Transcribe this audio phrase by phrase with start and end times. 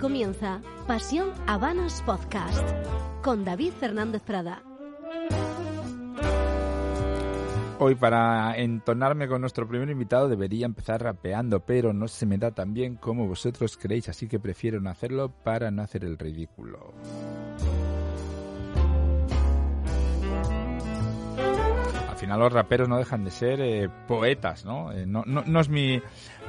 [0.00, 2.66] Comienza Pasión Habanos Podcast
[3.22, 4.62] con David Fernández Prada.
[7.78, 12.50] Hoy para entonarme con nuestro primer invitado debería empezar rapeando, pero no se me da
[12.50, 16.92] tan bien como vosotros creéis, así que prefiero hacerlo para no hacer el ridículo.
[22.20, 24.92] Final los raperos no dejan de ser eh, poetas, ¿no?
[24.92, 26.00] Eh, no, no- no es mi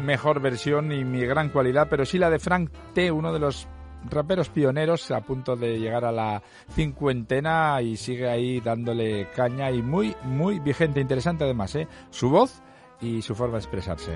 [0.04, 3.68] mejor versión ni mi gran cualidad, pero sí la de Frank T, uno de los
[4.10, 9.82] raperos pioneros a punto de llegar a la cincuentena y sigue ahí dándole caña y
[9.82, 11.88] muy, muy vigente, interesante además, ¿eh?
[12.10, 12.62] Su voz
[13.00, 14.16] y su forma de expresarse.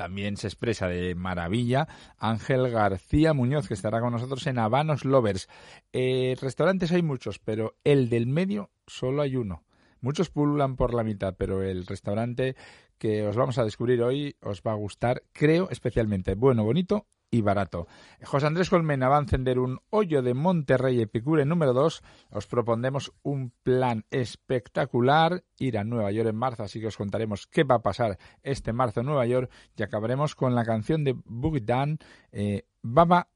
[0.00, 5.46] También se expresa de maravilla Ángel García Muñoz, que estará con nosotros en Habanos Lovers.
[5.92, 9.62] Eh, restaurantes hay muchos, pero el del medio solo hay uno.
[10.00, 12.56] Muchos pululan por la mitad, pero el restaurante
[13.00, 17.40] que os vamos a descubrir hoy os va a gustar, creo, especialmente bueno, bonito y
[17.40, 17.86] barato.
[18.22, 22.02] José Andrés Colmena va a encender un hoyo de Monterrey Epicure número 2.
[22.30, 27.46] Os propondremos un plan espectacular, ir a Nueva York en marzo, así que os contaremos
[27.46, 31.16] qué va a pasar este marzo en Nueva York y acabaremos con la canción de
[31.24, 31.98] Boogie Dan,
[32.32, 33.28] eh, Baba,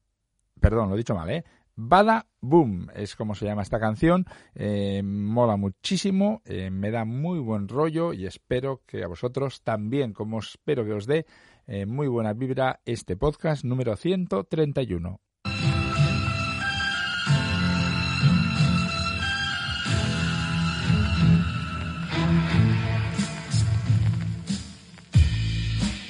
[0.59, 1.43] perdón, lo he dicho mal, ¿eh?
[1.75, 4.25] Bada Boom es como se llama esta canción.
[4.53, 10.13] Eh, mola muchísimo, eh, me da muy buen rollo y espero que a vosotros también,
[10.13, 11.25] como espero que os dé
[11.67, 15.19] eh, muy buena vibra este podcast número 131.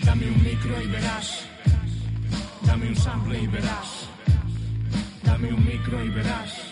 [0.03, 1.47] Dame un micro y verás.
[2.65, 3.94] Dame un sample y verás.
[5.35, 6.63] Dame un micro y verás.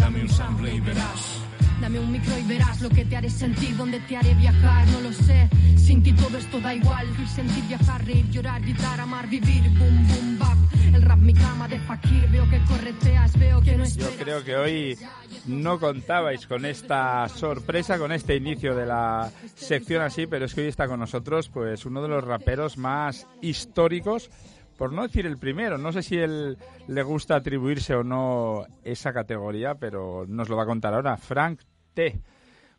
[0.00, 1.38] Dame un sample y verás.
[1.80, 5.00] Dame un micro y verás lo que te haré sentir, dónde te haré viajar, no
[5.02, 5.48] lo sé.
[5.76, 7.06] Sin ti todo esto da igual.
[7.08, 9.62] Ir, sentir, viajar, reír, llorar, gritar, amar, vivir.
[9.78, 10.58] Boom, boom, bap.
[10.92, 12.28] El rap, mi cama de fakir.
[12.30, 14.16] Veo que correteas, veo que no Yo esperas.
[14.18, 14.98] creo que hoy
[15.46, 20.62] no contabais con esta sorpresa, con este inicio de la sección así, pero es que
[20.62, 24.30] hoy está con nosotros pues uno de los raperos más históricos,
[24.76, 25.78] por no decir el primero.
[25.78, 26.56] No sé si él
[26.88, 31.16] le gusta atribuirse o no esa categoría, pero nos lo va a contar ahora.
[31.16, 31.60] Frank
[31.94, 32.20] T.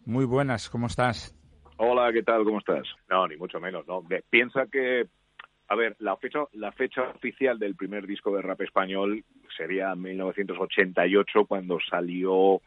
[0.05, 1.35] Muy buenas, ¿cómo estás?
[1.77, 2.43] Hola, ¿qué tal?
[2.43, 2.87] ¿Cómo estás?
[3.09, 4.03] No, ni mucho menos, ¿no?
[4.29, 5.07] Piensa que,
[5.67, 9.23] a ver, la fecha, la fecha oficial del primer disco de rap español
[9.55, 12.61] sería 1988, cuando salió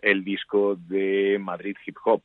[0.00, 2.22] el disco de Madrid Hip Hop,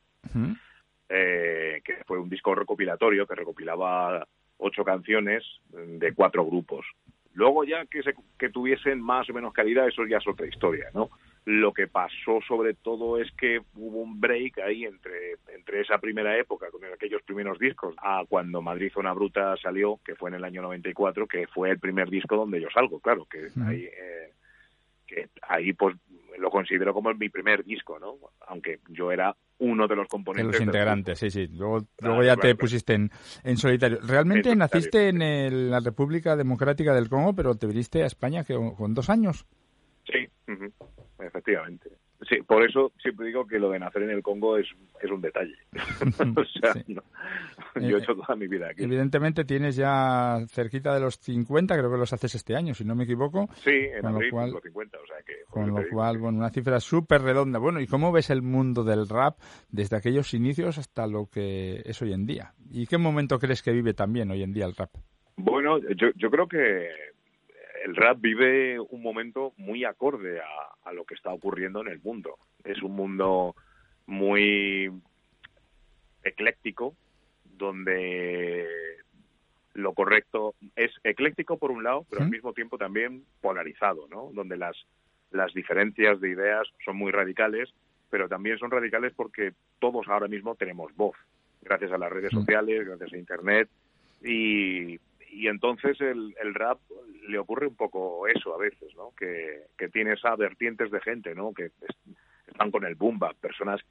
[1.10, 4.28] eh, que fue un disco recopilatorio que recopilaba
[4.64, 6.86] ocho canciones de cuatro grupos.
[7.34, 10.90] Luego ya que, se, que tuviesen más o menos calidad, eso ya es otra historia,
[10.94, 11.10] ¿no?
[11.46, 16.38] Lo que pasó sobre todo es que hubo un break ahí entre, entre esa primera
[16.38, 20.44] época, con aquellos primeros discos, a cuando Madrid Zona Bruta salió, que fue en el
[20.46, 24.32] año 94, que fue el primer disco donde yo salgo, claro, que ahí, eh,
[25.06, 25.98] que ahí pues
[26.38, 28.16] lo considero como mi primer disco, ¿no?
[28.48, 30.46] Aunque yo era uno de los De componentes.
[30.46, 31.48] los del integrantes, sí, sí.
[31.48, 33.12] Luego, Claro, luego ya claro, te pusiste en,
[33.44, 34.00] en solitario.
[34.02, 34.76] Realmente En solitario.
[34.80, 38.94] naciste en el- la República Democrática del Congo, pero te viniste a España que, con
[38.94, 39.46] dos años.
[40.06, 40.28] Sí,
[41.20, 41.90] efectivamente.
[42.30, 44.66] Sí, por eso siempre digo que lo de nacer en el Congo es,
[45.02, 45.56] es un detalle.
[46.38, 46.84] o sea, Sí.
[46.88, 47.04] no,
[47.76, 48.84] yo he Eh, hecho toda mi vida aquí.
[48.84, 52.96] Evidentemente tienes ya cerquita de los 50, creo que los haces este año, si no
[52.96, 53.50] me equivoco.
[53.64, 55.34] Sí, en lo abril cual- cumplo 50, o sea que...
[55.54, 57.60] Con lo cual, bueno, una cifra súper redonda.
[57.60, 59.38] Bueno, ¿y cómo ves el mundo del rap
[59.70, 62.54] desde aquellos inicios hasta lo que es hoy en día?
[62.72, 64.90] ¿Y qué momento crees que vive también hoy en día el rap?
[65.36, 66.90] Bueno, yo, yo creo que
[67.86, 72.02] el rap vive un momento muy acorde a, a lo que está ocurriendo en el
[72.02, 72.38] mundo.
[72.64, 73.56] Es un mundo
[74.08, 74.92] muy
[76.24, 76.96] ecléctico,
[77.44, 78.68] donde
[79.74, 84.30] lo correcto es ecléctico por un lado, pero al mismo tiempo también polarizado, ¿no?
[84.34, 84.78] Donde las,
[85.34, 87.74] las diferencias de ideas son muy radicales,
[88.10, 91.16] pero también son radicales porque todos ahora mismo tenemos voz,
[91.62, 92.38] gracias a las redes Mm.
[92.40, 93.70] sociales, gracias a Internet,
[94.22, 95.00] y,
[95.32, 96.80] y entonces el, el rap
[97.28, 99.12] le ocurre un poco eso a veces, ¿no?
[99.18, 101.54] Que, que tiene esas vertientes de gente, ¿no?
[101.54, 101.98] Que es-
[102.48, 103.82] están con el boom personas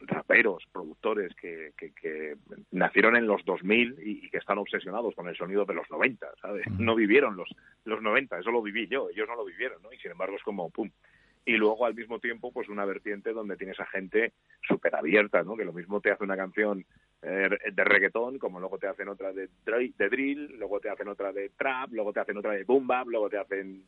[0.00, 2.36] raperos, productores que, que, que
[2.70, 6.26] nacieron en los 2000 y, y, que están obsesionados con el sonido de los 90,
[6.40, 6.66] ¿sabes?
[6.78, 7.48] No vivieron los,
[7.84, 9.92] los 90, eso lo viví yo, ellos no lo vivieron, ¿no?
[9.92, 10.90] Y sin embargo es como, pum.
[11.46, 14.32] Y luego al mismo tiempo, pues una vertiente donde tienes a gente
[14.66, 15.56] súper abierta, ¿no?
[15.56, 16.86] Que lo mismo te hace una canción
[17.24, 21.50] de reggaetón, como luego te hacen otra de, de drill, luego te hacen otra de
[21.50, 23.84] trap, luego te hacen otra de boom bap, luego te hacen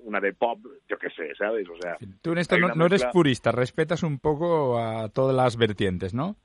[0.00, 0.58] una de pop,
[0.88, 1.68] yo qué sé, ¿sabes?
[1.68, 5.56] O sea, tú en esto no, no, eres purista, respetas un poco a todas las
[5.56, 6.36] vertientes, ¿no?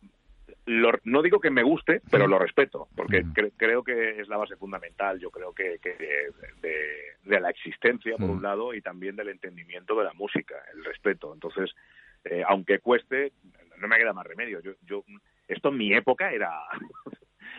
[0.65, 3.33] Lo, no digo que me guste, pero lo respeto, porque mm.
[3.33, 5.95] cre creo que es la base fundamental, yo creo que, que
[6.61, 6.71] de,
[7.23, 8.31] de, la existencia, por mm.
[8.31, 11.33] un lado, y también del entendimiento de la música, el respeto.
[11.33, 11.71] Entonces,
[12.23, 13.33] eh, aunque cueste,
[13.79, 14.59] no me queda más remedio.
[14.59, 15.03] Yo, yo
[15.49, 16.51] esto en mi época era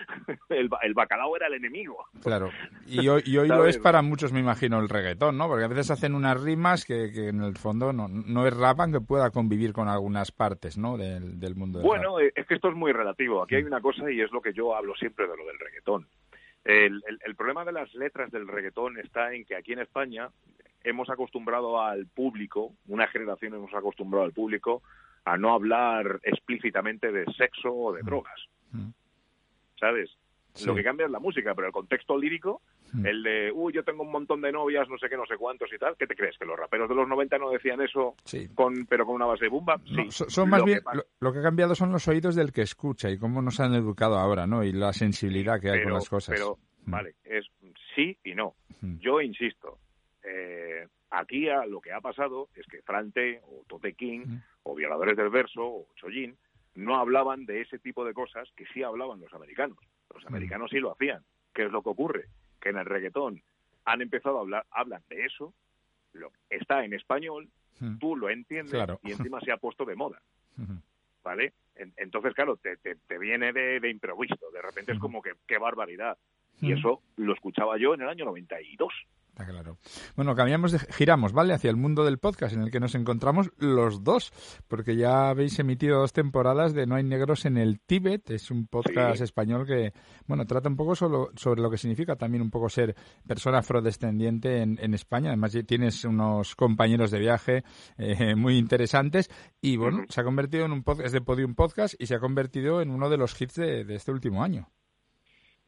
[0.48, 2.04] el, el, bacalao era el enemigo.
[2.22, 2.50] Claro,
[2.87, 5.48] y hoy, y hoy lo es para muchos, me imagino, el reggaetón, ¿no?
[5.48, 8.78] Porque a veces hacen unas rimas que, que en el fondo no, no es rap
[8.92, 10.96] que pueda convivir con algunas partes, ¿no?
[10.96, 12.31] Del, del mundo del Bueno, rap.
[12.34, 13.42] es que esto es muy relativo.
[13.42, 16.06] Aquí hay una cosa y es lo que yo hablo siempre de lo del reggaetón.
[16.64, 20.28] El, el, el problema de las letras del reggaetón está en que aquí en España
[20.84, 24.82] hemos acostumbrado al público, una generación hemos acostumbrado al público
[25.25, 28.40] a no hablar explícitamente de sexo o de drogas.
[28.72, 28.90] Mm.
[29.78, 30.11] ¿Sabes?
[30.55, 30.67] Sí.
[30.67, 32.61] Lo que cambia es la música, pero el contexto lírico,
[32.93, 33.06] mm.
[33.06, 35.72] el de, uy, yo tengo un montón de novias, no sé qué, no sé cuántos
[35.72, 36.37] y tal, ¿qué te crees?
[36.38, 38.49] ¿Que los raperos de los 90 no decían eso, sí.
[38.55, 39.81] con, pero con una base de bumba?
[39.90, 40.96] No, son, más lo bien, que...
[40.96, 43.75] Lo, lo, que ha cambiado son los oídos del que escucha y cómo nos han
[43.75, 44.64] educado ahora, ¿no?
[44.64, 46.34] Y la sensibilidad que hay con las cosas.
[46.34, 46.90] Pero, mm.
[46.90, 47.46] vale, es
[47.94, 48.55] sí y no.
[48.81, 48.99] Mm.
[48.99, 49.78] Yo insisto,
[50.25, 54.42] eh, aquí a, lo que ha pasado es que Frante o Tote King mm.
[54.64, 56.36] o Violadores del Verso o Chollín
[56.74, 59.78] no hablaban de ese tipo de cosas que sí hablaban los americanos.
[60.14, 61.22] Los americanos sí lo hacían.
[61.52, 62.26] ¿Qué es lo que ocurre?
[62.60, 63.42] Que en el reggaetón
[63.84, 65.52] han empezado a hablar, hablan de eso,
[66.12, 67.48] lo, está en español,
[67.98, 69.00] tú lo entiendes claro.
[69.02, 70.20] y encima se ha puesto de moda.
[71.24, 71.52] ¿Vale?
[71.96, 74.50] Entonces, claro, te, te, te viene de, de, improviso.
[74.52, 76.16] De repente es como que qué barbaridad.
[76.60, 78.92] Y eso lo escuchaba yo en el año 92.
[79.40, 79.78] Está claro.
[80.16, 81.54] Bueno, cambiamos de, giramos, ¿vale?
[81.54, 84.32] Hacia el mundo del podcast en el que nos encontramos los dos,
[84.69, 88.31] porque ya habéis emitido dos temporadas de No hay negros en el Tíbet.
[88.31, 89.25] Es un podcast sí.
[89.25, 89.94] español que,
[90.26, 92.94] bueno, trata un poco solo sobre lo que significa también un poco ser
[93.26, 95.31] persona afrodescendiente en, en España.
[95.31, 97.64] Además, tienes unos compañeros de viaje
[97.96, 99.31] eh, muy interesantes
[99.62, 100.10] y, bueno, uh -huh.
[100.10, 103.08] se ha convertido en un podcast de Podium Podcast y se ha convertido en uno
[103.08, 104.69] de los hits de, de este último año.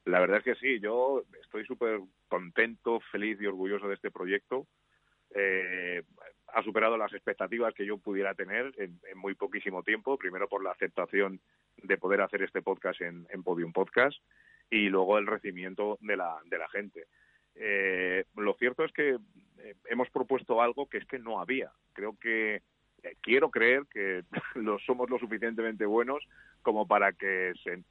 [0.04, 4.66] La verdad es que sí, yo estoy súper contento, feliz y orgulloso de este proyecto.
[5.34, 6.02] Eh,
[6.48, 10.62] ha superado las expectativas que yo pudiera tener en, en, muy poquísimo tiempo, primero por
[10.62, 11.40] la aceptación
[11.82, 14.16] de poder hacer este podcast en, Podium Podcast
[14.70, 17.06] y luego el recibimiento de la, de la gente.
[17.54, 19.18] Eh, lo cierto es que
[19.58, 21.70] eh, hemos propuesto algo que es que no había.
[21.92, 22.62] Creo que
[23.02, 24.22] eh, quiero creer que
[24.54, 26.26] lo, somos lo suficientemente buenos
[26.62, 27.82] como para que se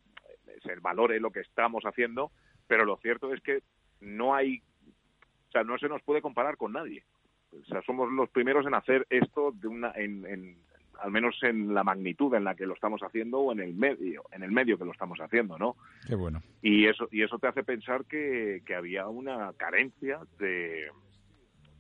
[0.63, 2.31] se valore lo que estamos haciendo,
[2.67, 3.61] pero lo cierto es que
[3.99, 4.61] no hay,
[5.49, 7.03] o sea, no se nos puede comparar con nadie.
[7.51, 10.57] O sea, somos los primeros en hacer esto de una, en, en,
[11.01, 14.23] al menos en la magnitud en la que lo estamos haciendo o en el medio,
[14.31, 15.75] en el medio que lo estamos haciendo, ¿no?
[16.07, 16.41] Qué bueno.
[16.61, 20.87] Y eso, y eso te hace pensar que, que había una carencia de,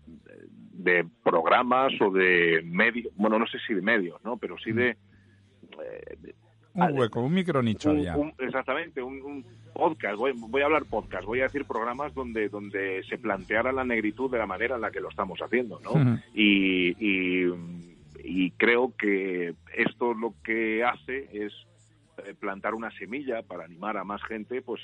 [0.07, 4.37] de, de programas o de medios, bueno, no sé si de medios, ¿no?
[4.37, 6.35] Pero sí de, eh, de
[6.73, 10.17] un hueco, un micronicho un, exactamente, un, un podcast.
[10.17, 14.31] Voy, voy, a hablar podcast, voy a decir programas donde donde se planteara la negritud
[14.31, 15.91] de la manera en la que lo estamos haciendo, ¿no?
[15.91, 16.23] Uh -huh.
[16.33, 17.53] y, y,
[18.23, 21.53] y, creo que esto lo que hace es
[22.25, 24.81] eh, plantar una semilla para animar a más gente, pues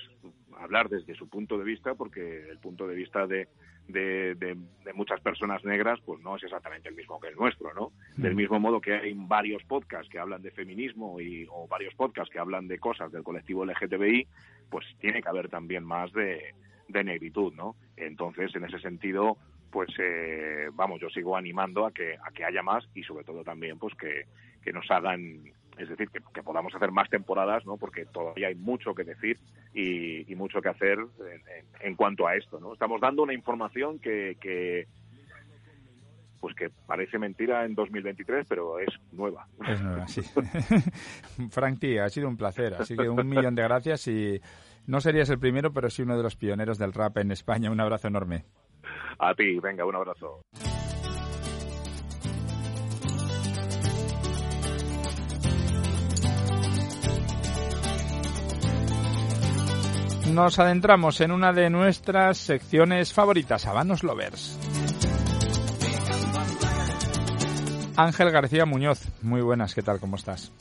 [0.59, 3.47] hablar desde su punto de vista, porque el punto de vista de,
[3.87, 7.73] de, de, de, muchas personas negras, pues no es exactamente el mismo que el nuestro,
[7.73, 7.91] ¿no?
[8.17, 8.21] Mm.
[8.21, 12.31] Del mismo modo que hay varios podcasts que hablan de feminismo y, o varios podcasts
[12.31, 14.27] que hablan de cosas del colectivo LGTBI,
[14.69, 16.53] pues tiene que haber también más de,
[16.87, 17.75] de negritud, ¿no?
[17.95, 19.37] Entonces, en ese sentido,
[19.71, 23.43] pues eh, vamos, yo sigo animando a que, a que haya más y sobre todo
[23.43, 24.25] también, pues que,
[24.63, 25.43] que nos hagan
[25.77, 27.77] es decir, que, que, podamos hacer más temporadas, ¿no?
[27.77, 29.37] Porque todavía hay mucho que decir
[29.73, 32.73] y, y mucho que hacer en, en, en, cuanto a esto, ¿no?
[32.73, 34.87] Estamos dando una información que, que,
[36.39, 39.47] pues que parece mentira en 2023, pero es nueva.
[39.67, 40.21] Es nueva, sí.
[41.51, 44.39] Frankie, ha sido un placer, así que un millón de gracias y
[44.85, 47.71] no serías el primero, pero sí uno de los pioneros del rap en España.
[47.71, 48.45] Un abrazo enorme.
[49.19, 50.41] A ti, venga, un abrazo.
[60.33, 64.57] Nos adentramos en una de nuestras secciones favoritas, Habanos Lovers.
[67.95, 69.01] Ángel García Muñoz.
[69.21, 69.99] Muy buenas, ¿qué tal?
[69.99, 70.51] ¿Cómo estás?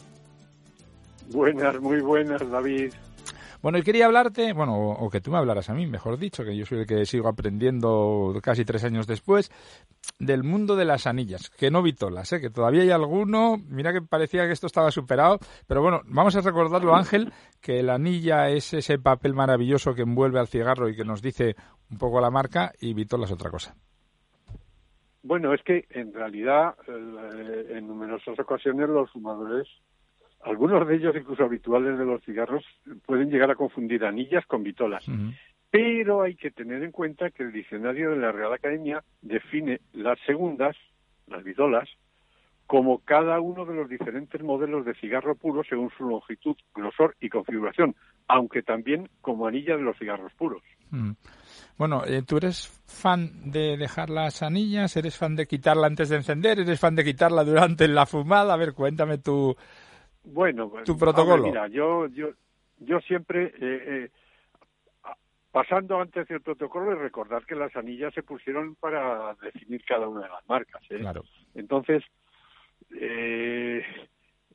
[1.31, 2.93] Buenas, muy buenas, David.
[3.63, 6.57] Bueno, y quería hablarte, bueno, o, que tú me hablaras a mí, mejor dicho, que
[6.57, 9.51] yo soy el que sigo aprendiendo casi tres años después,
[10.19, 12.41] del mundo de las anillas, que no vitolas, ¿eh?
[12.41, 16.41] que todavía hay alguno, mira que parecía que esto estaba superado, pero bueno, vamos a
[16.41, 21.05] recordarlo, Ángel, que la anilla es ese papel maravilloso que envuelve al cigarro y que
[21.05, 21.57] nos dice
[21.91, 23.75] un poco la marca, y vitola es otra cosa.
[25.23, 29.67] Bueno, es que en realidad eh, en numerosas ocasiones los fumadores
[30.47, 32.65] algunos de ellos, incluso habituales de los cigarros,
[33.05, 35.05] pueden llegar a confundir anillas con vitolas.
[35.71, 40.19] Pero hay que tener en cuenta que el diccionario de la Real Academia define las
[40.25, 40.77] segundas,
[41.27, 41.89] las vitolas,
[42.67, 47.29] como cada uno de los diferentes modelos de cigarro puro según su longitud, grosor y
[47.29, 47.97] configuración,
[48.29, 50.63] aunque también como anilla de los cigarros puros.
[51.77, 54.97] Bueno, eh, ¿tú eres fan de dejar las anillas?
[54.97, 56.61] ¿Eres fan de quitarla antes de encender?
[56.61, 58.55] ¿Eres fan de quitarla durante la fumada?
[58.55, 59.57] A ver, cuéntame tu,
[60.27, 61.43] bueno, tu protocolo.
[61.43, 62.31] mira, yo, yo,
[62.79, 64.11] yo siempre, eh, eh,
[65.53, 70.23] pasando antes del protocolo, y recordar que las anillas se pusieron para definir cada una
[70.23, 70.83] de las marcas.
[70.91, 70.99] ¿eh?
[70.99, 71.23] Claro.
[71.55, 72.03] Entonces,
[73.01, 73.85] eh,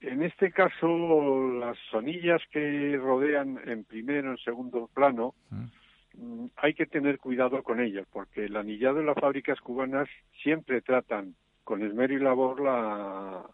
[0.02, 5.36] en este caso, las anillas que rodean en primero, en segundo plano,
[6.18, 10.10] mm, hay que tener cuidado con ellas, porque el anillado de las fábricas cubanas
[10.44, 13.46] siempre tratan con esmero y labor la,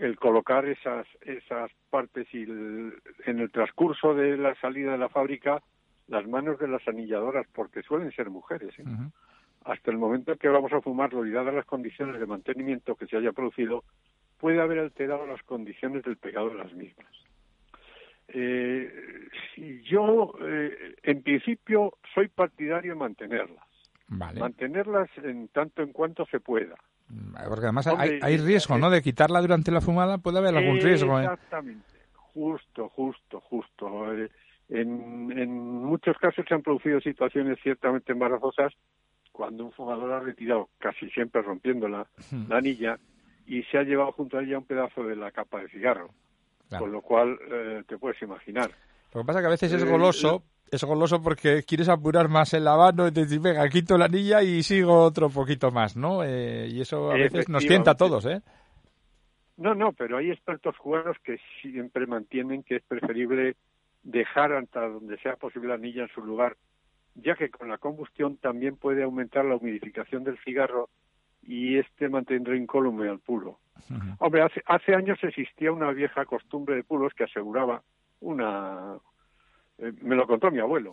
[0.00, 5.62] el colocar esas esas partes y en el transcurso de la salida de la fábrica
[6.08, 8.84] las manos de las anilladoras porque suelen ser mujeres ¿eh?
[9.64, 13.06] hasta el momento en que vamos a fumarlo y dadas las condiciones de mantenimiento que
[13.06, 13.84] se haya producido
[14.38, 17.12] puede haber alterado las condiciones del pegado de las mismas
[18.28, 19.28] eh,
[19.84, 22.98] yo eh, en principio soy partidario de
[24.10, 26.76] mantenerlas mantenerlas en tanto en cuanto se pueda
[27.48, 28.90] porque además hay, riesgo, ¿no?
[28.90, 31.18] De quitarla durante la fumada puede haber algún riesgo.
[31.18, 31.24] ¿eh?
[31.24, 31.84] Exactamente.
[32.14, 34.14] Justo, justo, justo.
[34.14, 34.30] Eh,
[34.68, 38.72] en, en muchos casos se han producido situaciones ciertamente embarazosas
[39.32, 42.06] cuando un fumador ha retirado, casi siempre rompiendo la,
[42.48, 42.98] la anilla,
[43.46, 46.10] y se ha llevado junto a ella un pedazo de la capa de cigarro.
[46.78, 48.70] Con lo cual, eh, te puedes imaginar.
[49.12, 52.54] Lo que pasa es que a veces es goloso, es goloso porque quieres apurar más
[52.54, 56.22] el lavano y decir, venga, quito la anilla y sigo otro poquito más, ¿no?
[56.24, 58.40] Eh, y eso a veces nos tienta a todos, ¿eh?
[59.56, 63.56] No, no, pero hay expertos jugadores que siempre mantienen que es preferible
[64.02, 66.56] dejar hasta donde sea posible la anilla en su lugar,
[67.14, 70.88] ya que con la combustión también puede aumentar la humidificación del cigarro
[71.42, 73.58] y este mantendrá incólume al puro.
[74.18, 77.82] Hombre, hace, hace años existía una vieja costumbre de puros que aseguraba
[78.20, 78.96] una
[79.80, 80.92] eh, me lo contó mi abuelo.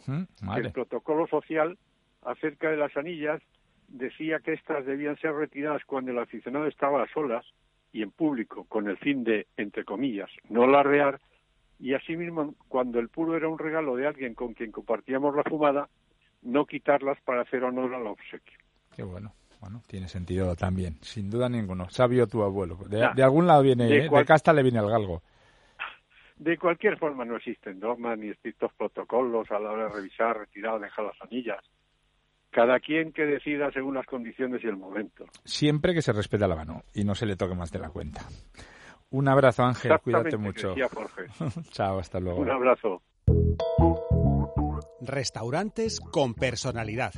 [0.56, 1.78] El protocolo social
[2.24, 3.42] acerca de las anillas
[3.88, 7.46] decía que éstas debían ser retiradas cuando el aficionado estaba a solas
[7.92, 11.20] y en público, con el fin de, entre comillas, no larrear,
[11.80, 15.90] y asimismo, cuando el puro era un regalo de alguien con quien compartíamos la fumada,
[16.42, 18.58] no quitarlas para hacer honor al obsequio.
[18.96, 19.34] Qué bueno.
[19.60, 21.90] Bueno, tiene sentido también, sin duda ninguno.
[21.90, 22.78] Sabio tu abuelo.
[22.88, 24.10] De, algún lado viene, de, ¿eh?
[24.10, 25.24] de casta le viene el galgo.
[26.40, 30.76] De cualquier forma no existen dogmas ni estrictos protocolos a la hora de revisar, retirar
[30.76, 31.64] o dejar las anillas.
[32.52, 35.26] Cada quien que decida según las condiciones y el momento.
[35.44, 38.22] Siempre que se respete la mano y no se le toque más de la cuenta.
[39.10, 40.00] Un abrazo, Ángel.
[40.00, 40.76] Cuídate mucho.
[41.72, 42.40] Chao, hasta luego.
[42.40, 43.02] Un abrazo.
[45.02, 47.14] Restaurantes con personalidad.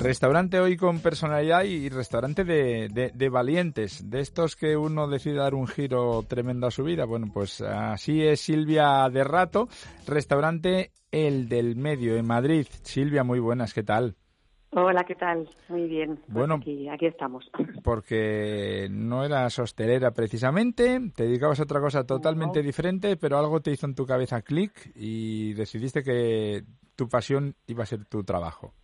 [0.00, 5.54] Restaurante hoy con personalidad y restaurante de, de, valientes, de estos que uno decide dar
[5.54, 7.04] un giro tremendo a su vida.
[7.04, 9.68] Bueno, pues así es Silvia de Rato,
[10.06, 12.66] restaurante El del Medio en Madrid.
[12.82, 14.14] Silvia, muy buenas, ¿qué tal?
[14.70, 15.48] Hola, ¿qué tal?
[15.68, 16.16] Muy bien.
[16.16, 17.50] Pues bueno, aquí, aquí, estamos.
[17.82, 23.72] Porque no eras hostelera precisamente, te dedicabas a otra cosa totalmente diferente, pero algo te
[23.72, 26.64] hizo en tu cabeza clic y decidiste que
[26.94, 28.74] tu pasión iba a ser tu trabajo.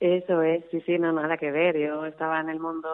[0.00, 1.78] Eso es, sí, sí, no, nada que ver.
[1.78, 2.88] Yo estaba en el mundo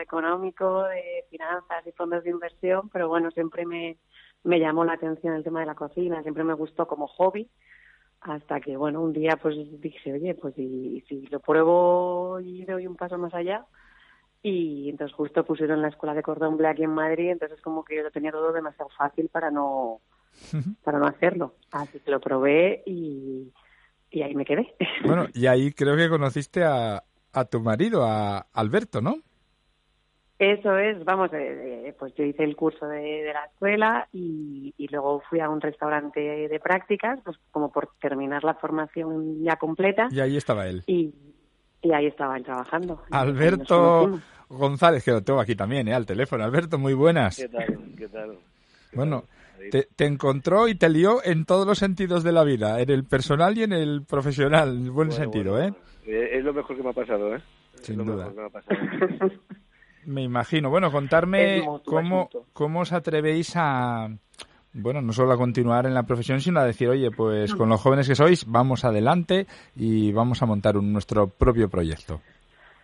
[0.00, 3.98] económico, de finanzas y fondos de inversión, pero bueno, siempre me,
[4.42, 7.50] me llamó la atención el tema de la cocina, siempre me gustó como hobby,
[8.22, 12.86] hasta que, bueno, un día pues dije, oye, pues si, si lo pruebo y doy
[12.86, 13.66] un paso más allá,
[14.42, 18.02] y entonces justo pusieron la escuela de cordón aquí en Madrid, entonces como que yo
[18.02, 20.00] lo tenía todo demasiado fácil para no,
[20.82, 21.54] para no hacerlo.
[21.72, 23.52] Así que lo probé y
[24.16, 24.74] y ahí me quedé.
[25.04, 29.18] Bueno, y ahí creo que conociste a, a tu marido, a Alberto, ¿no?
[30.38, 34.74] Eso es, vamos, eh, eh, pues yo hice el curso de, de la escuela y,
[34.76, 39.56] y, luego fui a un restaurante de prácticas, pues como por terminar la formación ya
[39.56, 40.08] completa.
[40.10, 40.82] Y ahí estaba él.
[40.86, 41.14] Y,
[41.82, 43.02] y ahí estaba él trabajando.
[43.10, 44.18] Alberto
[44.48, 45.94] González, que lo tengo aquí también, ¿eh?
[45.94, 46.44] al teléfono.
[46.44, 47.36] Alberto, muy buenas.
[47.36, 47.78] ¿Qué tal?
[47.96, 48.38] ¿Qué tal?
[48.92, 49.24] Bueno,
[49.70, 53.04] te, te, encontró y te lió en todos los sentidos de la vida, en el
[53.04, 56.30] personal y en el profesional, en el buen Bueno, sentido, bueno, ¿eh?
[56.32, 57.40] Es lo mejor que me ha pasado, ¿eh?
[57.82, 58.32] Sin es duda.
[60.06, 60.70] me imagino.
[60.70, 64.08] Bueno, contarme cómo, cómo os atrevéis a,
[64.72, 67.80] bueno, no solo a continuar en la profesión, sino a decir, oye, pues con los
[67.80, 72.20] jóvenes que sois, vamos adelante y vamos a montar un, nuestro propio proyecto.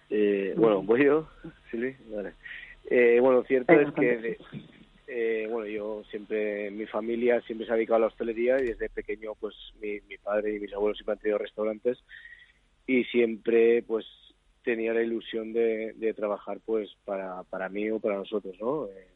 [0.09, 1.29] Eh, bueno, voy yo,
[1.71, 2.33] Silvi, vale.
[2.91, 4.39] Eh, bueno, cierto es que,
[5.15, 8.89] eh, bueno, yo siempre, mi familia siempre se ha dedicado a la hostelería y desde
[8.89, 11.99] pequeño, pues mi, mi padre y mis abuelos siempre han tenido restaurantes
[12.87, 14.07] y siempre, pues,
[14.65, 18.87] tenía la ilusión de, de trabajar, pues, para, para mí o para nosotros, ¿no?
[18.87, 19.09] Eh,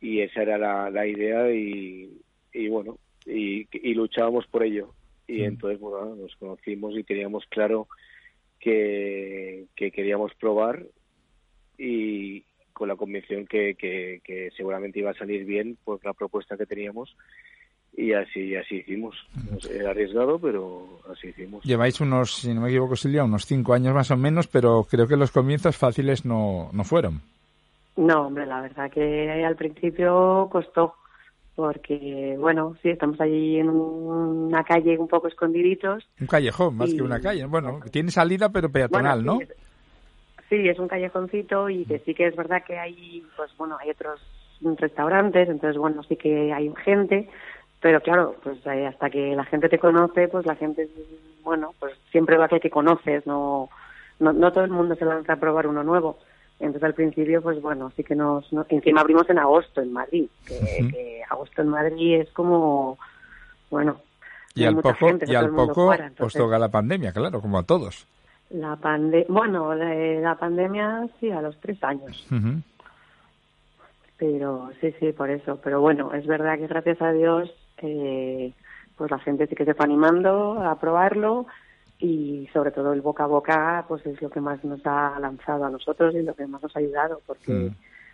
[0.00, 2.20] y esa era la, la idea y,
[2.52, 4.94] y bueno, y, y luchábamos por ello.
[5.28, 7.86] Y entonces, bueno, nos conocimos y teníamos claro
[8.58, 10.84] que, que queríamos probar
[11.78, 16.56] y con la convicción que, que, que seguramente iba a salir bien por la propuesta
[16.56, 17.14] que teníamos
[17.94, 19.14] y así así hicimos.
[19.70, 21.62] Era arriesgado, pero así hicimos.
[21.64, 25.06] Lleváis unos, si no me equivoco, Silvia, unos cinco años más o menos, pero creo
[25.06, 27.20] que los comienzos fáciles no, no fueron.
[27.96, 30.94] No, hombre, la verdad que al principio costó,
[31.54, 36.08] porque, bueno, sí, estamos allí en una calle un poco escondiditos.
[36.18, 37.44] Un callejón, más Y- que una calle.
[37.44, 39.38] Bueno, tiene salida, pero peatonal, Bueno, ¿no?
[39.40, 39.56] sí, es-
[40.52, 43.88] Sí, es un callejoncito y que sí que es verdad que hay, pues bueno, hay
[43.88, 44.20] otros
[44.60, 47.26] restaurantes, entonces bueno, sí que hay gente,
[47.80, 50.90] pero claro, pues eh, hasta que la gente te conoce, pues la gente,
[51.42, 53.70] bueno, pues siempre va a que que conoces, no,
[54.20, 56.18] no, no todo el mundo se lanza a probar uno nuevo.
[56.60, 60.28] Entonces al principio, pues bueno, sí que nos, nos- encima abrimos en agosto en Madrid,
[60.46, 62.98] que, agosto en Madrid es como,
[63.70, 64.02] bueno,
[64.54, 67.62] Y al poco, gente, y al poco fuera, os toca la pandemia, claro, como a
[67.62, 68.06] todos.
[68.52, 72.26] La pandemia, bueno, la, la pandemia sí, a los tres años.
[74.16, 75.58] Pero sí, sí, por eso.
[75.62, 78.52] Pero bueno, es verdad que gracias a Dios, eh,
[78.96, 81.46] pues la gente sí que se fue animando a probarlo
[81.98, 85.64] y sobre todo el boca a boca, pues es lo que más nos ha lanzado
[85.64, 87.66] a nosotros y lo que más nos ha ayudado, porque Mm.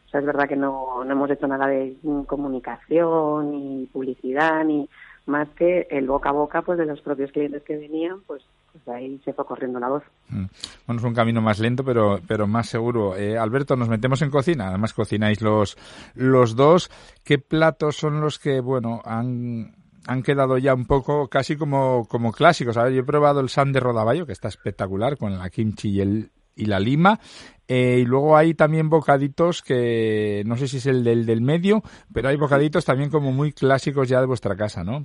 [0.06, 1.96] o sea, es verdad que no, no hemos hecho nada de
[2.26, 4.88] comunicación ni publicidad ni
[5.26, 8.88] más que el boca a boca, pues de los propios clientes que venían, pues, pues
[8.88, 10.02] ahí se fue corriendo la voz.
[10.28, 10.44] Mm.
[10.86, 13.16] Bueno, es un camino más lento, pero, pero más seguro.
[13.16, 14.68] Eh, Alberto, nos metemos en cocina.
[14.68, 15.76] Además, cocináis los,
[16.14, 16.90] los dos.
[17.24, 19.74] ¿Qué platos son los que, bueno, han,
[20.06, 22.76] han quedado ya un poco casi como, como clásicos?
[22.76, 25.90] A ver, yo he probado el san de rodaballo, que está espectacular, con la kimchi
[25.90, 27.20] y, el, y la lima.
[27.66, 31.82] Eh, y luego hay también bocaditos que no sé si es el del, del medio,
[32.12, 35.04] pero hay bocaditos también como muy clásicos ya de vuestra casa, ¿no?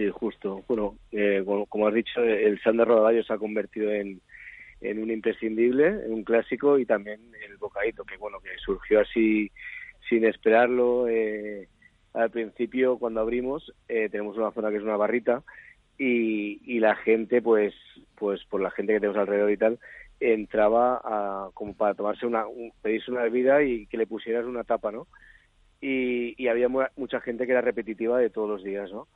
[0.00, 0.64] Sí, justo.
[0.66, 4.22] Bueno, eh, como, has dicho, el Sander Rodaballo se ha convertido en,
[4.80, 9.52] en un imprescindible, en un clásico y también el bocadito, que bueno, que surgió así
[10.08, 11.08] sin esperarlo.
[11.08, 11.68] Eh,
[12.14, 15.44] al principio, cuando abrimos, eh, tenemos una zona que es una barrita
[15.98, 17.74] y, y la gente, pues,
[18.16, 19.80] pues por la gente que tenemos alrededor y tal,
[20.20, 24.64] entraba a, como para tomarse una, un- pedirse una bebida y que le pusieras una
[24.64, 25.08] tapa, ¿no?
[25.80, 29.08] Y, y había mu- mucha gente que era repetitiva de todos los días, ¿no?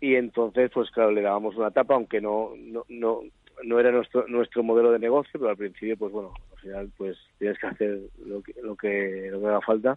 [0.00, 3.22] Y entonces pues claro le dábamos una tapa aunque no no no,
[3.64, 7.16] no era nuestro nuestro modelo de negocio pero al principio pues bueno al final pues
[7.38, 9.96] tienes que hacer lo que lo que, lo que haga falta.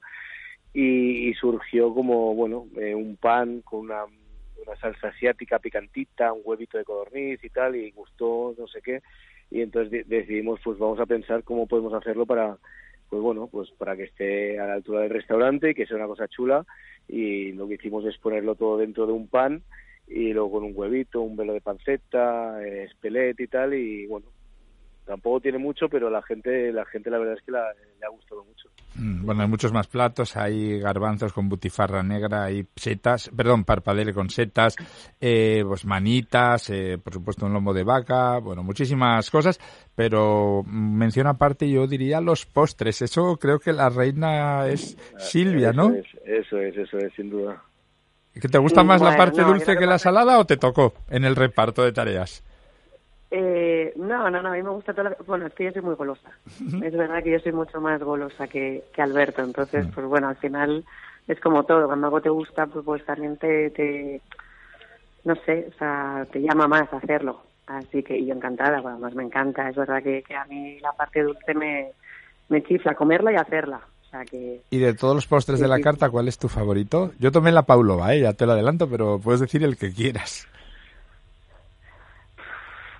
[0.71, 6.41] Y, y surgió como bueno eh, un pan con una una salsa asiática picantita un
[6.43, 9.01] huevito de codorniz y tal y gustó no sé qué.
[9.49, 12.57] Y entonces de- decidimos pues vamos a pensar cómo podemos hacerlo para
[13.09, 16.07] pues bueno pues para que esté a la altura del restaurante y que sea una
[16.07, 16.65] cosa chula.
[17.07, 19.63] Y lo que hicimos es ponerlo todo dentro de un pan
[20.09, 24.25] y luego con un huevito, un velo de panceta, eh, espelet y tal y bueno,
[25.05, 28.09] tampoco tiene mucho, pero la gente la gente la verdad es que la- le ha
[28.09, 28.69] gustado mucho.
[28.95, 30.35] Mm, Bueno, hay muchos más platos.
[30.37, 34.75] Hay garbanzos con butifarra negra, hay setas, perdón, parpadele con setas,
[35.19, 39.59] eh, pues manitas, eh, por supuesto un lomo de vaca, bueno, muchísimas cosas.
[39.95, 43.01] Pero mención aparte, yo diría los postres.
[43.01, 45.89] Eso creo que la reina es Silvia, ¿no?
[45.93, 47.61] Eso es, eso es, eso es, sin duda.
[48.33, 50.93] ¿Que ¿Te gusta más la parte no, dulce que que la salada o te tocó
[51.09, 52.43] en el reparto de tareas?
[53.31, 55.09] Eh, no, no, no, a mí me gusta todo.
[55.09, 56.29] lo- Bueno, es que yo soy muy golosa.
[56.81, 59.41] Es verdad que yo soy mucho más golosa que, que Alberto.
[59.43, 60.83] Entonces, pues bueno, al final
[61.27, 61.85] es como todo.
[61.87, 64.21] Cuando algo te gusta, pues, pues también te, te.
[65.25, 67.43] No sé, o sea, te llama más a hacerlo.
[67.67, 69.69] Así que, y yo encantada, bueno, además me encanta.
[69.69, 71.91] Es verdad que, que a mí la parte dulce me,
[72.47, 73.81] me chifla, comerla y hacerla.
[74.09, 74.61] O sea que.
[74.71, 77.11] Y de todos los postres de la carta, ¿cuál es tu favorito?
[77.19, 78.21] Yo tomé la Paulova, ¿eh?
[78.21, 80.47] ya te lo adelanto, pero puedes decir el que quieras.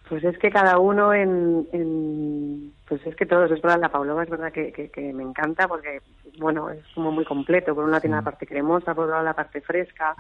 [0.08, 4.24] Pues es que cada uno en, en pues es que todos, es verdad, la Paulova
[4.24, 6.02] es verdad que, que, que me encanta porque,
[6.38, 7.74] bueno, es como muy completo.
[7.74, 10.16] Por un lado tiene la parte cremosa, por otro lado la parte fresca,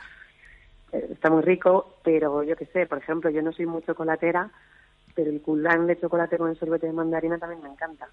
[0.91, 4.49] eh, está muy rico, pero yo qué sé, por ejemplo, yo no soy muy chocolatera,
[5.13, 8.07] pero el culán de chocolate con el sorbete de mandarina también me encanta.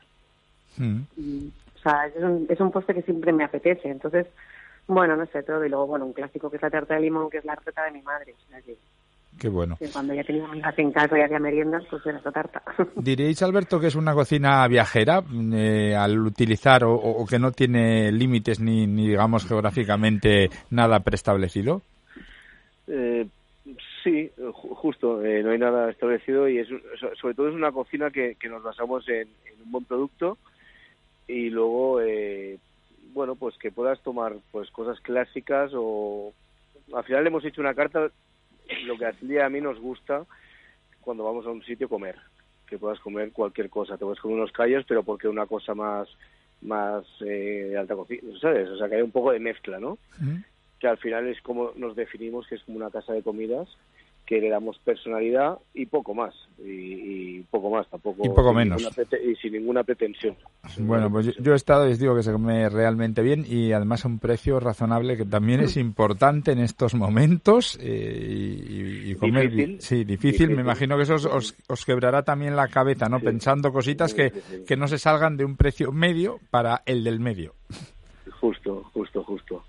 [0.77, 1.01] Mm.
[1.17, 1.53] Y,
[1.91, 3.89] sea, es un, es un postre que siempre me apetece.
[3.89, 4.27] Entonces,
[4.87, 5.65] bueno, no sé, todo.
[5.65, 7.85] Y luego, bueno, un clásico que es la tarta de limón, que es la receta
[7.85, 8.33] de mi madre.
[8.33, 8.77] O sea, que,
[9.39, 9.77] Qué bueno.
[9.79, 12.63] que cuando ya tenía amigas en casa y hacía meriendas, pues era esa tarta.
[12.97, 15.23] ¿Diréis, Alberto, que es una cocina viajera
[15.53, 21.83] eh, al utilizar o, o- que no tiene límites ni, ni, digamos, geográficamente nada preestablecido?
[22.87, 23.27] Eh,
[24.05, 27.55] sí, ju- justo, eh, no hay nada establecido y es un- so- sobre todo es
[27.55, 30.39] una cocina que, que nos basamos en, en un buen producto
[31.29, 32.59] y luego, eh,
[33.13, 36.33] bueno, pues que puedas tomar pues cosas clásicas o
[36.95, 38.11] al final hemos hecho una carta,
[38.85, 40.25] lo que a y a mí nos gusta
[41.01, 42.17] cuando vamos a un sitio comer,
[42.67, 46.09] que puedas comer cualquier cosa, te puedes comer unos callos, pero porque una cosa más
[46.63, 48.69] más eh, de alta cocina, ¿sabes?
[48.71, 49.99] O sea, que hay un poco de mezcla, ¿no?
[50.79, 53.69] que al final es como nos definimos que es como una casa de comidas
[54.27, 58.57] que le damos personalidad y poco más y, y poco más tampoco Y poco sin
[58.57, 58.83] menos.
[59.25, 60.35] y sin ninguna pretensión
[60.81, 63.73] Bueno, pues yo, yo he estado y os digo que se come realmente bien y
[63.73, 69.15] además a un precio razonable que también es importante en estos momentos eh, y, y
[69.15, 69.81] comer Difícil.
[69.81, 70.17] Sí, difícil.
[70.33, 70.57] Difícil.
[70.57, 73.21] Me imagino que eso os, os, os quebrará también la cabeza, ¿no?
[73.21, 74.65] Pensando cositas que, sí.
[74.67, 77.55] que no se salgan de un precio medio para el del medio.
[78.41, 79.65] justo justo justo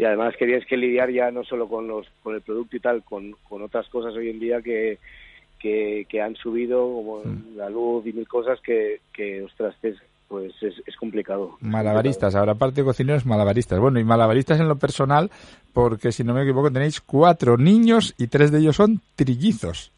[0.00, 2.80] y además que tienes que lidiar ya no solo con los con el producto y
[2.80, 4.98] tal con, con otras cosas hoy en día que
[5.58, 7.56] que, que han subido como Mm.
[7.58, 12.52] la luz y mil cosas que que ostras es, pues es, es complicado Malabaristas, ahora
[12.52, 13.78] aparte de cocineros, malabaristas.
[13.78, 15.30] Bueno, y malabaristas en lo personal,
[15.74, 19.92] porque si no me equivoco tenéis cuatro niños y tres de ellos son trillizos.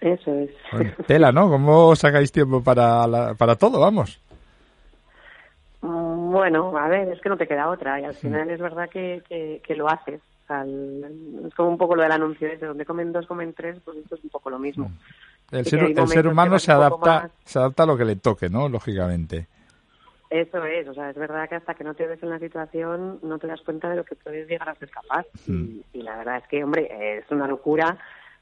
[0.00, 0.50] Eso es.
[0.70, 1.48] Bueno, tela, ¿no?
[1.50, 3.80] ¿Cómo sacáis tiempo para, la- para todo?
[3.80, 4.20] Vamos.
[5.82, 8.88] Mm, Bueno, a ver, es que no te queda otra y al final es verdad
[8.88, 10.20] que, que, que lo haces.
[10.44, 13.52] O sea, el- es como un poco lo del anuncio ese, donde comen dos, comen
[13.52, 14.90] tres, pues esto es un poco lo mismo.
[15.50, 18.68] El ser, el humano se adapta, más- se adapta a lo que le toque, ¿no?
[18.68, 19.46] Lógicamente.
[20.28, 23.20] Eso es, o sea, es verdad que hasta que no te ves en la situación
[23.22, 25.24] no te das cuenta de lo que puedes llegar a ser capaz.
[25.46, 25.78] Mm.
[25.92, 27.96] Y la verdad es que, hombre, es una locura,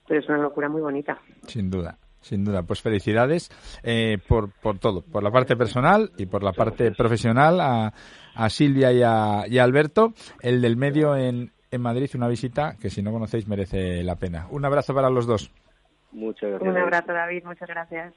[0.08, 1.18] pero es una locura muy bonita.
[1.46, 2.62] Sin duda, sin duda.
[2.62, 3.50] Pues felicidades
[3.82, 7.92] eh, por, por todo, por la parte personal y por la parte profesional a,
[8.34, 10.12] a Silvia y a, y a Alberto.
[10.40, 14.46] El del medio en, en Madrid, una visita que si no conocéis merece la pena.
[14.50, 15.50] Un abrazo para los dos.
[16.12, 18.14] muchas gracias Un abrazo, David, muchas gracias.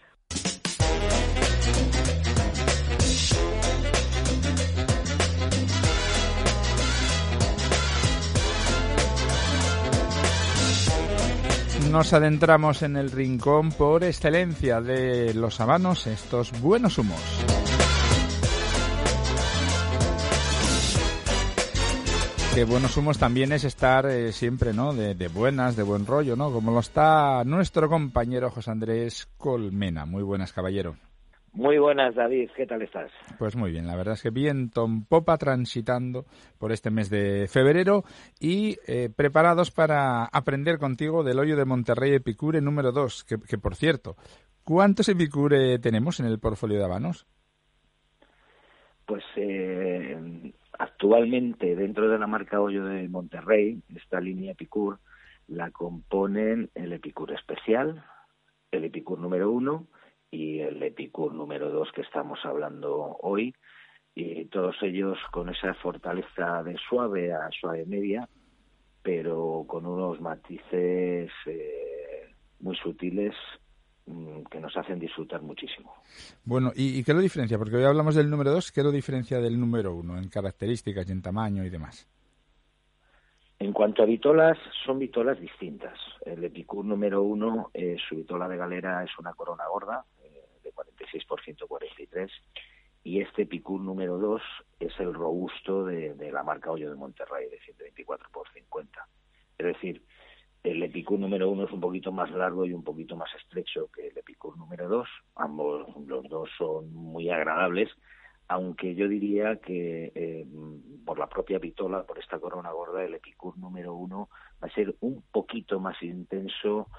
[11.92, 17.20] Nos adentramos en el rincón por excelencia de los habanos, estos buenos humos.
[22.54, 24.94] Que buenos humos también es estar eh, siempre, ¿no?
[24.94, 26.52] De, de buenas, de buen rollo, ¿no?
[26.52, 30.06] Como lo está nuestro compañero José Andrés Colmena.
[30.06, 30.98] Muy buenas, caballero.
[31.58, 32.52] Muy buenas, David.
[32.56, 33.12] ¿Qué tal estás?
[33.40, 36.26] Pues muy bien, la verdad es que bien Tom Popa transitando
[36.60, 38.04] por este mes de febrero
[38.40, 43.58] y eh, preparados para aprender contigo del hoyo de Monterrey Epicure número 2, que, que,
[43.58, 44.18] por cierto,
[44.64, 47.26] ¿cuántos Epicure tenemos en el portfolio de habanos?
[49.08, 55.00] Pues eh, actualmente dentro de la marca Hoyo de Monterrey, esta línea Epicure
[55.48, 58.06] la componen el Epicure especial,
[58.70, 59.88] el Epicure número 1
[60.32, 63.54] y el Epicure número 2 que estamos hablando hoy,
[64.16, 68.28] y todos ellos con esa fortaleza de suave a suave media,
[69.04, 73.36] pero con unos matices eh, muy sutiles
[74.08, 75.94] mm, que nos hacen disfrutar muchísimo.
[76.44, 77.58] Bueno, ¿y, ¿y, qué lo diferencia?
[77.58, 81.12] Porque hoy hablamos del número 2, ¿qué lo diferencia del número 1 en características y
[81.12, 82.08] en tamaño y demás?
[83.60, 85.98] En cuanto a vitolas, son vitolas distintas.
[86.24, 90.06] El Epicure número 1, eh, su vitola de galera es una corona gorda,
[91.14, 92.32] eh, de 46 por 143,
[93.04, 94.42] y este Epicure número 2
[94.80, 99.08] es el robusto de, la marca Hoyo de Monterrey, de 124 por 50.
[99.58, 100.04] Es decir,
[100.64, 104.08] el Epicure número 1 es un poquito más largo y un poquito más estrecho que
[104.08, 105.08] el Epicure número 2.
[105.36, 107.90] Ambos, los dos son muy agradables,
[108.50, 110.46] aunque yo diría que eh,
[111.06, 114.30] por la propia vitola, por esta corona gorda, el Epicure número 1
[114.62, 116.90] va a ser un poquito más intenso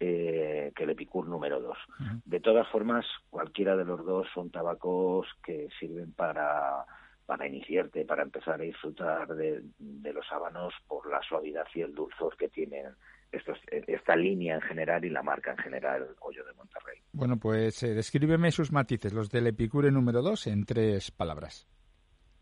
[0.00, 1.76] eh, que el Epicure número 2.
[1.76, 2.22] Uh -huh.
[2.24, 6.84] De todas formas, cualquiera de los dos son tabacos que sirven para
[7.26, 11.94] para iniciarte, para empezar a disfrutar de, de los habanos por la suavidad y el
[11.94, 12.86] dulzor que tienen
[13.30, 17.00] esto es- esta línea en general y la marca en general Hoyo de Monterrey.
[17.12, 21.68] Bueno, pues eh, descríbeme sus matices, los del Epicure número 2, en tres palabras.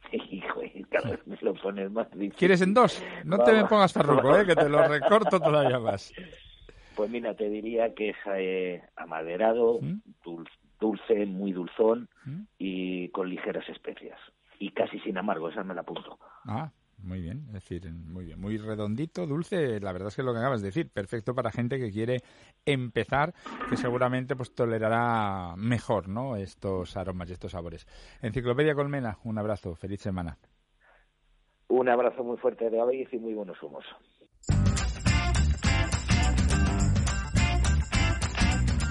[0.13, 2.35] Hijo, cada vez me lo pones más difícil.
[2.39, 3.03] ¿Quieres en dos?
[3.25, 4.47] No te me pongas farruco, ¿eh?
[4.47, 6.13] que te lo recorto todavía más.
[6.97, 10.01] Pues mira, te diría que es eh, amaderado, ¿Mm?
[10.25, 10.49] dul-
[10.81, 12.09] dulce, muy dulzón
[12.59, 14.19] y con ligeras especias.
[14.59, 16.19] Y casi sin amargo, esa me la apunto.
[16.47, 20.27] Ah, muy bien, es decir, muy bien, muy redondito, dulce, la verdad es que es
[20.27, 22.23] lo que acabas de decir, perfecto para gente que quiere
[22.65, 23.35] empezar,
[23.69, 26.37] que seguramente pues tolerará mejor, ¿no?
[26.37, 27.87] Estos aromas y estos sabores.
[28.23, 30.39] Enciclopedia Colmena, un abrazo, feliz semana.
[31.69, 33.85] Un abrazo muy fuerte de David y muy buenos humos.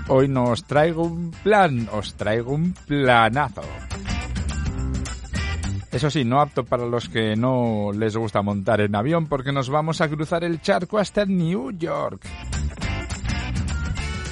[0.07, 3.63] Hoy nos traigo un plan, os traigo un planazo.
[5.91, 9.69] Eso sí, no apto para los que no les gusta montar en avión porque nos
[9.69, 12.27] vamos a cruzar el charco hasta New York.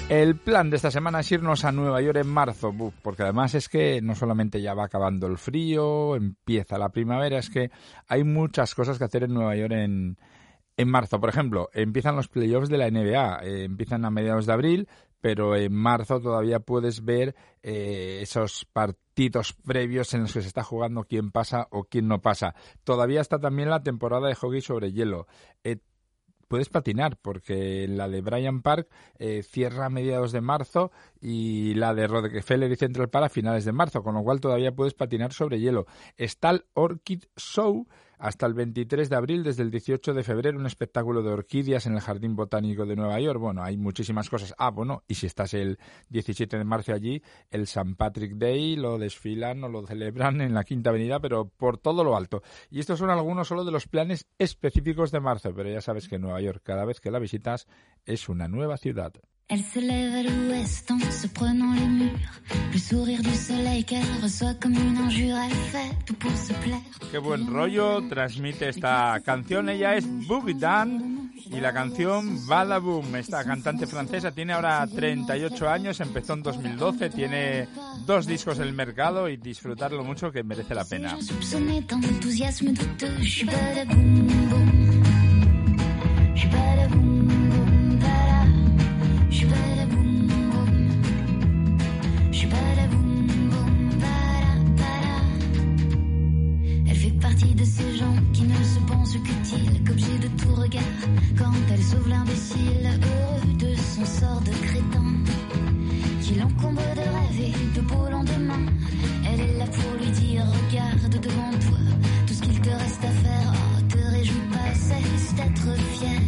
[0.10, 3.68] El plan de esta semana es irnos a Nueva York en marzo, porque además es
[3.68, 7.72] que no solamente ya va acabando el frío, empieza la primavera, es que
[8.08, 10.18] hay muchas cosas que hacer en Nueva York en,
[10.78, 11.20] en marzo.
[11.20, 14.88] Por ejemplo, empiezan los playoffs de la NBA, eh, empiezan a mediados de abril,
[15.24, 20.66] pero en marzo todavía puedes ver eh, esos partidos previos en los que se está
[20.66, 22.56] jugando quién pasa o quién no pasa.
[22.84, 25.28] Todavía está también la temporada de hockey sobre hielo.
[25.64, 25.78] Eh,
[26.50, 30.92] puedes patinar porque la de Bryant Park eh, cierra a mediados de marzo
[31.24, 34.76] y la de Rockefeller y Central Park a finales de marzo, con lo cual todavía
[34.76, 35.86] puedes patinar sobre hielo.
[36.18, 37.88] Está el Orchid Show
[38.20, 41.94] hasta el 23 de abril, desde el 18 de febrero, un espectáculo de orquídeas en
[41.94, 43.40] el Jardín Botánico de Nueva York.
[43.40, 44.54] Bueno, hay muchísimas cosas.
[44.58, 45.78] Ah, bueno, y si estás el
[46.10, 47.96] 17 de marzo allí, el St.
[47.98, 52.18] Patrick Day lo desfilan o lo celebran en la Quinta Avenida, pero por todo lo
[52.18, 52.44] alto.
[52.70, 56.20] Y estos son algunos solo de los planes específicos de marzo, pero ya sabes que
[56.20, 57.68] Nueva York, cada vez que la visitas,
[58.06, 59.14] es una nueva ciudad.
[59.50, 62.42] Elle se lève à l'ouest en se prenant les murs.
[62.72, 66.80] Le sourire du soleil qu'elle reçoit comme une injure, elle fait tout pour se plaire.
[67.12, 69.70] Qué buen rollo transmite esta canción.
[69.70, 73.16] Ella es Boogie Dan y la canción Badaboom.
[73.16, 77.68] Esta cantante francesa tiene ahora 38 años, empezó en 2012, tiene
[78.06, 81.18] dos discos en el mercado y disfrutarlo mucho que merece la pena.
[101.72, 105.08] Elle sauve l'imbécile, heureux de son sort de crétin,
[106.22, 108.66] qui l'encombre de rêver de beau lendemain.
[109.32, 111.80] Elle est là pour lui dire regarde devant toi
[112.28, 113.54] tout ce qu'il te reste à faire.
[113.54, 116.23] Oh, te réjouis pas, cesse d'être fier